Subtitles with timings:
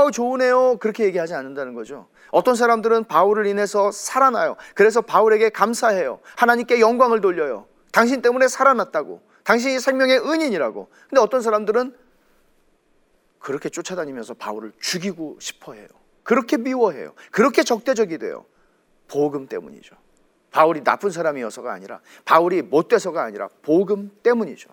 [0.00, 0.76] 어, 좋으네요.
[0.78, 2.08] 그렇게 얘기하지 않는다는 거죠.
[2.30, 4.56] 어떤 사람들은 바울을 인해서 살아나요.
[4.74, 6.20] 그래서 바울에게 감사해요.
[6.36, 7.66] 하나님께 영광을 돌려요.
[7.92, 9.20] 당신 때문에 살아났다고.
[9.44, 10.88] 당신이 생명의 은인이라고.
[11.08, 11.94] 근데 어떤 사람들은
[13.38, 15.88] 그렇게 쫓아다니면서 바울을 죽이고 싶어 해요.
[16.22, 17.14] 그렇게 미워해요.
[17.30, 18.44] 그렇게 적대적이 돼요.
[19.08, 19.96] 복음 때문이죠.
[20.50, 24.68] 바울이 나쁜 사람이어서가 아니라 바울이 못돼서가 아니라 복음 때문이죠.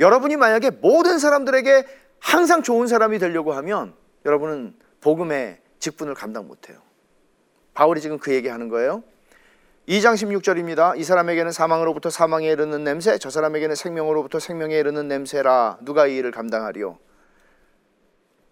[0.00, 1.86] 여러분이 만약에 모든 사람들에게
[2.18, 6.78] 항상 좋은 사람이 되려고 하면 여러분은 복음의 직분을 감당 못해요.
[7.74, 9.02] 바울이 지금 그 얘기하는 거예요.
[9.88, 10.96] 2장 16절입니다.
[10.96, 16.30] 이 사람에게는 사망으로부터 사망에 이르는 냄새, 저 사람에게는 생명으로부터 생명에 이르는 냄새라 누가 이 일을
[16.30, 16.98] 감당하리요?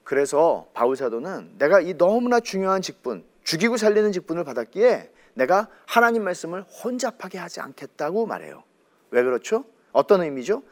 [0.03, 6.63] 그래서 바울 사도는 내가 이 너무나 중요한 직분, 죽이고 살리는 직분을 받았기에 내가 하나님 말씀을
[6.63, 8.65] 혼잡하게 하지 않겠다고 말해요.
[9.13, 9.65] 왜 그렇죠?
[9.93, 10.63] 어떤 의미죠?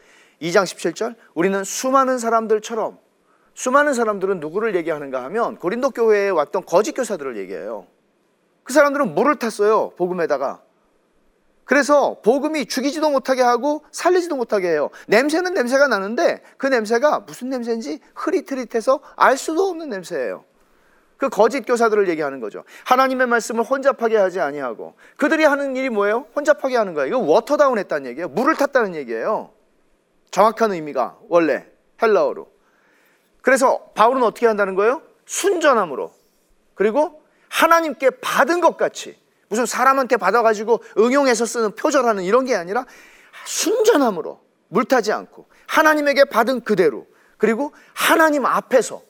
[0.43, 2.99] 2장 17절 우리는 수많은 사람들처럼
[3.59, 7.88] 수많은 사람들은 누구를 얘기하는가 하면 고린도 교회에 왔던 거짓 교사들을 얘기해요.
[8.62, 9.90] 그 사람들은 물을 탔어요.
[9.97, 10.62] 복음에다가.
[11.64, 14.90] 그래서 복음이 죽이지도 못하게 하고 살리지도 못하게 해요.
[15.09, 20.44] 냄새는 냄새가 나는데 그 냄새가 무슨 냄새인지 흐릿흐릿해서 알 수도 없는 냄새예요.
[21.16, 22.62] 그 거짓 교사들을 얘기하는 거죠.
[22.85, 26.27] 하나님의 말씀을 혼잡하게 하지 아니하고 그들이 하는 일이 뭐예요?
[26.37, 27.09] 혼잡하게 하는 거예요.
[27.09, 28.29] 이거 water down 했다는 얘기예요.
[28.29, 29.51] 물을 탔다는 얘기예요.
[30.31, 31.66] 정확한 의미가 원래
[32.01, 32.58] 헬라어로.
[33.42, 35.03] 그래서 바울은 어떻게 한다는 거예요?
[35.27, 36.12] 순전함으로.
[36.74, 42.85] 그리고 하나님께 받은 것 같이 무슨 사람한테 받아가지고 응용해서 쓰는 표절하는 이런 게 아니라
[43.46, 47.07] 순전함으로 물타지 않고 하나님에게 받은 그대로
[47.38, 49.03] 그리고 하나님 앞에서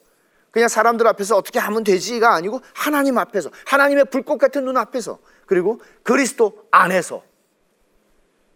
[0.51, 5.79] 그냥 사람들 앞에서 어떻게 하면 되지가 아니고 하나님 앞에서 하나님의 불꽃 같은 눈 앞에서 그리고
[6.03, 7.23] 그리스도 안에서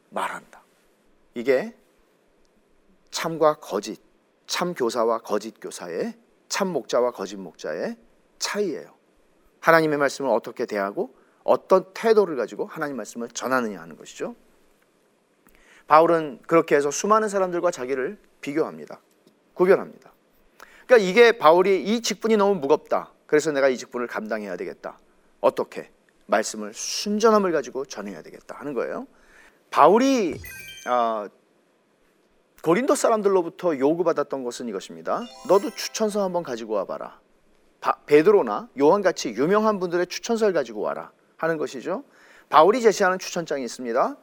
[0.09, 0.63] 말한다.
[1.35, 1.75] 이게
[3.11, 4.01] 참과 거짓,
[4.47, 6.15] 참 교사와 거짓 교사의
[6.49, 7.97] 참 목자와 거짓 목자의
[8.39, 8.93] 차이예요.
[9.59, 14.35] 하나님의 말씀을 어떻게 대하고 어떤 태도를 가지고 하나님 말씀을 전하느냐 하는 것이죠.
[15.87, 18.99] 바울은 그렇게 해서 수많은 사람들과 자기를 비교합니다.
[19.53, 20.11] 구별합니다.
[20.85, 23.11] 그러니까 이게 바울이 이 직분이 너무 무겁다.
[23.25, 24.99] 그래서 내가 이 직분을 감당해야 되겠다.
[25.41, 25.91] 어떻게?
[26.25, 29.07] 말씀을 순전함을 가지고 전해야 되겠다 하는 거예요.
[29.69, 30.39] 바울이
[30.87, 31.27] 어,
[32.63, 35.23] 고린도 사람들로부터 요구받았던 것은 이것입니다.
[35.49, 37.19] 너도 추천서 한번 가지고 와봐라.
[37.81, 42.05] 바, 베드로나 요한같이 유명한 분들의 추천서를 가지고 와라 하는 것이죠.
[42.47, 44.15] 바울이 제시하는 추천장이 있습니다.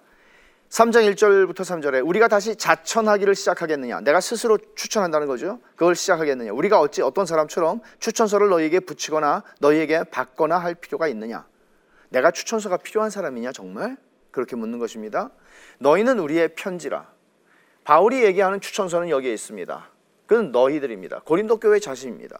[0.71, 4.01] 3장 1절부터 3절에 우리가 다시 자천하기를 시작하겠느냐?
[4.01, 5.61] 내가 스스로 추천한다는 거죠.
[5.77, 6.53] 그걸 시작하겠느냐?
[6.53, 11.47] 우리가 어찌 어떤 사람처럼 추천서를 너희에게 붙이거나 너희에게 받거나 할 필요가 있느냐?
[12.09, 13.99] 내가 추천서가 필요한 사람이냐 정말?
[14.31, 15.29] 그렇게 묻는 것입니다.
[15.79, 17.20] 너희는 우리의 편지라.
[17.85, 19.89] 바울이 얘기하는 추천서는 여기에 있습니다.
[20.27, 21.23] 그는 너희들입니다.
[21.25, 22.39] 고린도 교회 자신입니다.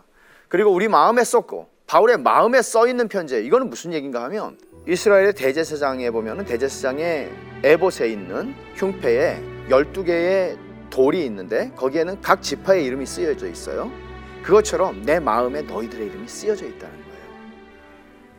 [0.49, 3.45] 그리고 우리 마음에 썼고 바울의 마음에 써 있는 편지.
[3.45, 7.31] 이거는 무슨 얘기인가 하면 이스라엘의 대제사장에 보면은 대제사장의
[7.65, 10.57] 에봇에 있는 흉패에 12개의
[10.91, 13.91] 돌이 있는데 거기에는 각 지파의 이름이 쓰여져 있어요.
[14.43, 17.21] 그것처럼 내 마음에 너희들의 이름이 쓰여져 있다는 거예요.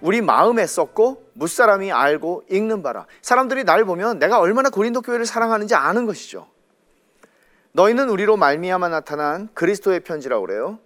[0.02, 3.06] 우리 마음에 썼고 무사람이 알고 읽는 바라.
[3.22, 6.48] 사람들이 날 보면 내가 얼마나 고린도 교회를 사랑하는지 아는 것이죠.
[7.74, 10.80] 너희는 우리로 말미암아 나타난 그리스도의 편지라고 그래요.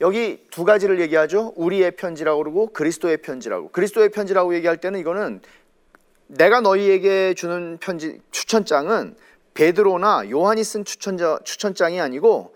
[0.00, 1.52] 여기 두 가지를 얘기하죠.
[1.56, 3.70] 우리의 편지라고 그러고 그리스도의 편지라고.
[3.70, 5.40] 그리스도의 편지라고 얘기할 때는 이거는
[6.28, 9.16] 내가 너희에게 주는 편지 추천장은
[9.54, 12.54] 베드로나 요한이 쓴 추천자, 추천장이 아니고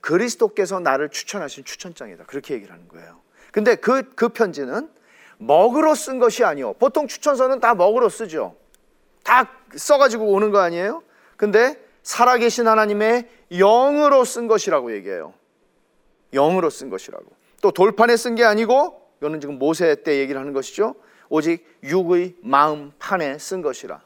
[0.00, 2.24] 그리스도께서 나를 추천하신 추천장이다.
[2.24, 3.20] 그렇게 얘기를 하는 거예요.
[3.52, 4.88] 근데 그, 그 편지는
[5.36, 6.72] 먹으로 쓴 것이 아니요.
[6.74, 8.56] 보통 추천서는 다 먹으로 쓰죠.
[9.24, 11.02] 다 써가지고 오는 거 아니에요?
[11.36, 11.76] 근데
[12.08, 15.34] 살아계신 하나님의 영으로 쓴 것이라고 얘기해요.
[16.32, 17.26] 영으로 쓴 것이라고.
[17.60, 20.94] 또 돌판에 쓴 게 아니고 이거는 지금 모세 때 얘기를 하는 것이죠.
[21.28, 24.00] 오직 육의 마음 판에 쓴 것이라.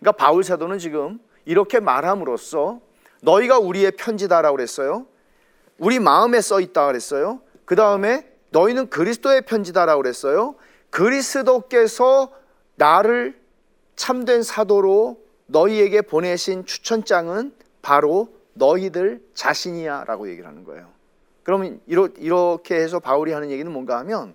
[0.00, 2.80] 그러니까 바울 사도는 지금 이렇게 말함으로써
[3.22, 5.06] 너희가 우리의 편지다라고 그랬어요.
[5.78, 7.40] 우리 마음에 써 있다 그랬어요.
[7.64, 10.56] 그 다음에 너희는 그리스도의 편지다라고 그랬어요.
[10.90, 12.32] 그리스도께서
[12.74, 13.40] 나를
[13.94, 20.90] 참된 사도로 너희에게 보내신 추천장은 바로 너희들 자신이야 라고 얘기를 하는 거예요.
[21.42, 24.34] 그러면 이렇게 해서 바울이 하는 얘기는 뭔가 하면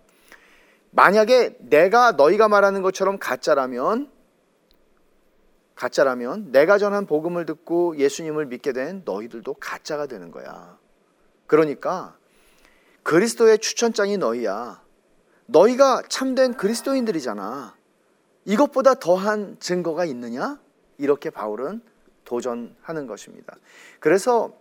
[0.91, 4.12] 만약에 내가 너희가 말하는 것처럼 가짜라면
[5.76, 10.78] 가짜라면 내가 전한 복음을 듣고 예수님을 믿게 된 너희들도 가짜가 되는 거야.
[11.47, 12.15] 그러니까
[13.04, 14.82] 그리스도의 추천장이 너희야.
[15.45, 17.76] 너희가 참된 그리스도인들이잖아.
[18.45, 20.60] 이것보다 더한 증거가 있느냐?
[20.97, 21.82] 이렇게 바울은
[22.25, 23.56] 도전하는 것입니다.
[23.99, 24.53] 그래서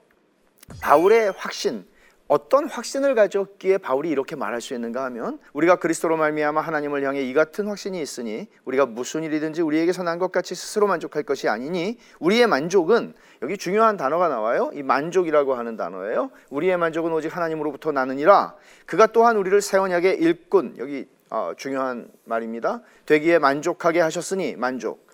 [0.81, 1.87] 바울의 확신,
[2.29, 7.35] 어떤 확신을 가졌기에 바울이 이렇게 말할 수 있는가 하면 우리가 그리스도로 말미암아 하나님을 향해 이
[7.35, 12.47] 같은 확신이 있으니 우리가 무슨 일이든지 우리에게서 난 것 같이 스스로 만족할 것이 아니니 우리의
[12.47, 14.71] 만족은 여기 중요한 단어가 나와요.
[14.73, 16.31] 이 만족이라고 하는 단어예요.
[16.49, 18.55] 우리의 만족은 오직 하나님으로부터 나느니라.
[18.87, 22.81] 그가 또한 우리를 새 언약의 일꾼 여기 어, 중요한 말입니다.
[23.05, 25.12] 되기에 만족하게 하셨으니 만족.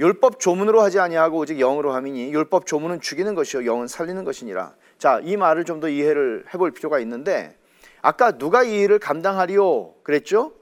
[0.00, 4.72] 율법 조문으로 하지 아니하고 오직 영으로 함이니 율법 조문은 죽이는 것이요 영은 살리는 것이니라.
[4.98, 7.54] 자, 이 말을 좀 더 이해를 해볼 필요가 있는데
[8.02, 10.52] 아까 누가 이 일을 감당하리요 그랬죠?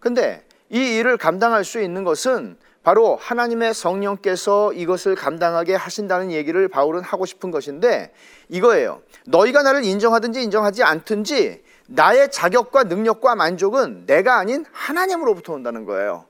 [0.00, 7.02] 근데 이 일을 감당할 수 있는 것은 바로 하나님의 성령께서 이것을 감당하게 하신다는 얘기를 바울은
[7.02, 8.12] 하고 싶은 것인데
[8.48, 9.02] 이거예요.
[9.26, 16.24] 너희가 나를 인정하든지 인정하지 않든지 나의 자격과 능력과 만족은 내가 아닌 하나님으로부터 온다는 거예요.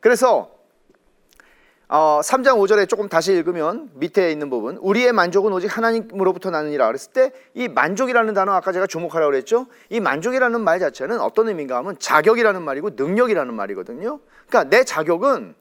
[0.00, 0.59] 그래서
[1.92, 4.76] 어, 3장 5절에 조금 다시 읽으면 밑에 있는 부분.
[4.76, 6.86] 우리의 만족은 오직 하나님으로부터 나느니라.
[6.86, 9.66] 그랬을 때 이 만족이라는 단어 아까 제가 주목하라고 그랬죠?
[9.88, 14.20] 이 만족이라는 말 자체는 어떤 의미인가 하면 자격이라는 말이고 능력이라는 말이거든요.
[14.46, 15.56] 그러니까 내 자격은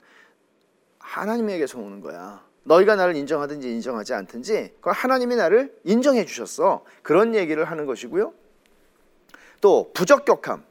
[1.00, 2.44] 하나님에게서 오는 거야.
[2.64, 6.84] 너희가 나를 인정하든지 인정하지 않든지 그 하나님이 나를 인정해 주셨어.
[7.02, 8.34] 그런 얘기를 하는 것이고요.
[9.62, 10.64] 또 부적격함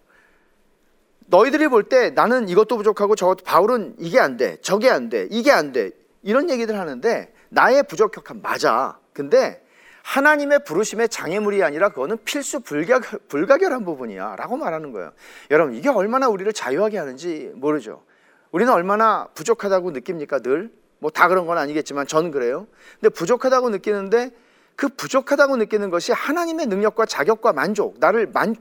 [1.31, 4.59] 너희들이 볼 때 나는 이것도 부족하고 저것도 바울은 이게 안 돼.
[4.62, 5.29] 저게 안 돼.
[5.31, 5.91] 이게 안 돼.
[6.23, 8.99] 이런 얘기들 하는데 나의 부족함 맞아.
[9.12, 9.62] 근데
[10.03, 15.12] 하나님의 부르심의 장애물이 아니라 그거는 필수 불가결, 불가결한 부분이야 라고 말하는 거예요
[15.51, 18.03] 여러분 이게 얼마나 우리를 자유하게 하는지 모르죠
[18.51, 20.71] 우리는 얼마나 부족하다고 느낍니까 늘?
[21.01, 22.67] 뭐 다 그런 건 아니겠지만 전 그래요
[22.99, 24.31] 근데 부족하다고 느끼는데
[24.77, 28.57] 그 부족하다고 느끼는 것이 하나님의 능력과 자격과 만족 나를 만,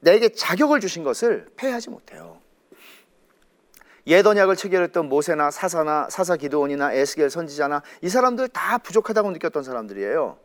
[0.00, 2.38] 내게 자격을 주신 것을 폐하지 못해요.
[4.06, 10.38] 옛 언약을 체결했던 모세나 사사나 사사 기도원이나 에스겔 선지자나 이 사람들 다 부족하다고 느꼈던 사람들이에요.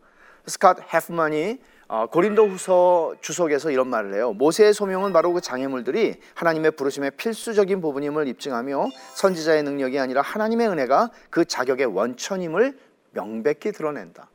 [0.46, 4.34] 스캇 헤프만이 어, 고린도후서 주석에서 이런 말을 해요.
[4.34, 11.12] 모세의 소명은 바로 그 장애물들이 하나님의 부르심의 필수적인 부분임을 입증하며 선지자의 능력이 아니라 하나님의 은혜가
[11.30, 12.78] 그 자격의 원천임을
[13.12, 14.30] 명백히 드러낸다.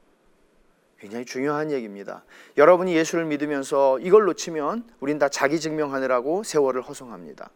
[0.98, 2.24] 굉장히 중요한 얘기입니다.
[2.56, 7.50] 여러분이 예수를 믿으면서 이걸 놓치면 우린 다 자기 증명하느라고 세월을 허송합니다.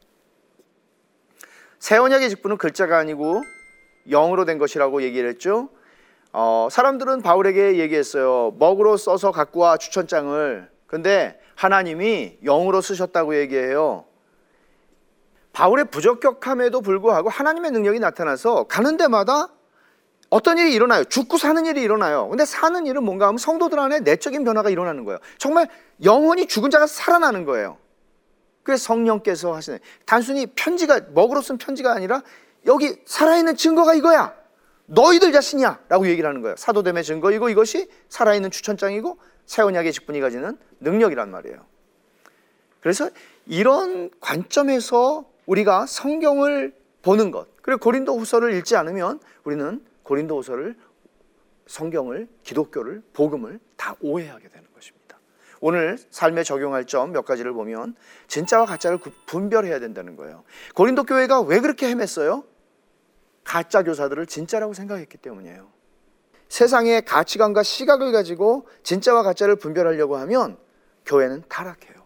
[1.80, 3.42] 새 언약의 직분은 글자가 아니고
[4.08, 5.70] 영으로 된 것이라고 얘기를 했죠.
[6.32, 8.54] 어, 사람들은 바울에게 얘기했어요.
[8.58, 10.70] 먹으로 써서 갖고 와 추천장을.
[10.86, 14.04] 근데 하나님이 영으로 쓰셨다고 얘기해요.
[15.52, 19.48] 바울의 부적격함에도 불구하고 하나님의 능력이 나타나서 가는 데마다
[20.32, 21.04] 어떤 일이 일어나요.
[21.04, 22.26] 죽고 사는 일이 일어나요.
[22.26, 25.18] 근데 사는 일은 뭔가 하면 성도들 안에 내적인 변화가 일어나는 거예요.
[25.36, 25.68] 정말
[26.02, 27.76] 영혼이 죽은 자가 살아나는 거예요.
[28.62, 32.22] 그래서 성령께서 하시는 단순히 편지가 먹으로 쓴 편지가 아니라
[32.64, 34.34] 여기 살아있는 증거가 이거야.
[34.86, 35.80] 너희들 자신이야.
[35.90, 36.56] 라고 얘기를 하는 거예요.
[36.56, 41.62] 사도됨의 증거이고 이것이 살아있는 추천장이고 새 언약의 직분이 가지는 능력이란 말이에요.
[42.80, 43.10] 그래서
[43.44, 50.76] 이런 관점에서 우리가 성경을 보는 것 그리고 고린도 후서를 읽지 않으면 우리는 고린도후서를
[51.66, 55.18] 성경을 기독교를 복음을 다 오해하게 되는 것입니다.
[55.60, 57.94] 오늘 삶에 적용할 점 몇 가지를 보면
[58.26, 60.44] 진짜와 가짜를 분별해야 된다는 거예요.
[60.74, 62.44] 고린도 교회가 왜 그렇게 헤맸어요?
[63.44, 65.70] 가짜 교사들을 진짜라고 생각했기 때문이에요.
[66.48, 70.58] 세상의 가치관과 시각을 가지고 진짜와 가짜를 분별하려고 하면
[71.06, 72.02] 교회는 타락해요.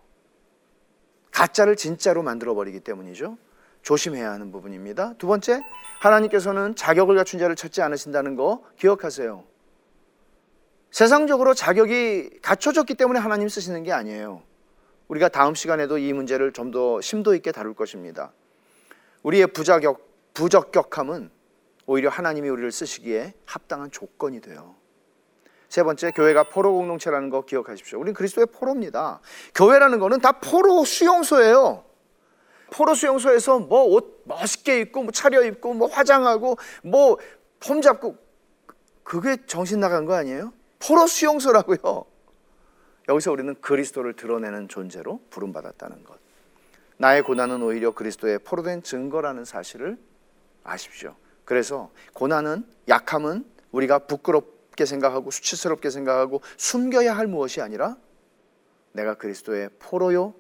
[1.32, 3.36] 가짜를 진짜로 만들어 버리기 때문이죠.
[3.86, 5.14] 조심해야 하는 부분입니다.
[5.16, 5.62] 두 번째,
[6.00, 9.44] 하나님께서는 자격을 갖춘 자를 찾지 않으신다는 거 기억하세요.
[10.90, 14.42] 세상적으로 자격이 갖춰졌기 때문에 하나님 쓰시는 게 아니에요.
[15.06, 18.32] 우리가 다음 시간에도 이 문제를 좀 더 심도 있게 다룰 것입니다.
[19.22, 21.30] 우리의 부자격, 부적격함은
[21.86, 24.74] 오히려 하나님이 우리를 쓰시기에 합당한 조건이 돼요.
[25.68, 28.00] 세 번째, 교회가 포로 공동체라는 거 기억하십시오.
[28.00, 29.20] 우리는 그리스도의 포로입니다.
[29.54, 31.84] 교회라는 거는 다 포로 수용소예요.
[32.70, 37.18] 포로 수용소에서 뭐 옷 멋있게 입고 뭐 차려 입고 뭐 화장하고 뭐
[37.60, 38.16] 폼 잡고
[39.02, 40.52] 그게 정신 나간 거 아니에요?
[40.78, 42.04] 포로 수용소라고요.
[43.08, 46.18] 여기서 우리는 그리스도를 드러내는 존재로 부름받았다는 것.
[46.98, 49.96] 나의 고난은 오히려 그리스도의 포로된 증거라는 사실을
[50.64, 51.14] 아십시오.
[51.44, 57.96] 그래서 고난은 약함은 우리가 부끄럽게 생각하고 수치스럽게 생각하고 숨겨야 할 무엇이 아니라
[58.92, 60.34] 내가 그리스도의 포로요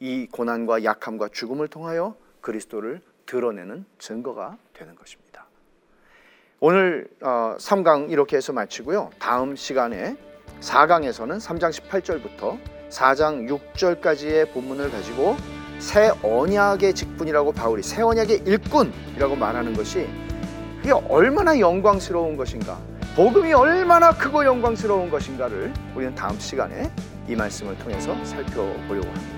[0.00, 5.46] 이 고난과 약함과 죽음을 통하여 그리스도를 드러내는 증거가 되는 것입니다.
[6.60, 9.10] 오늘 3강 어, 이렇게 해서 마치고요.
[9.18, 10.16] 다음 시간에
[10.60, 12.58] 4강에서는 3장 18절부터
[12.90, 15.36] 4장 6절까지의 본문을 가지고
[15.78, 20.08] 새 언약의 직분이라고 바울이 새 언약의 일꾼이라고 말하는 것이
[20.78, 22.80] 그게 얼마나 영광스러운 것인가
[23.14, 26.90] 복음이 얼마나 크고 영광스러운 것인가를 우리는 다음 시간에
[27.28, 29.37] 이 말씀을 통해서 살펴보려고 합니다.